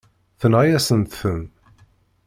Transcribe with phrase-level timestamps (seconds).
[0.39, 1.41] Tenɣa-yasent-ten.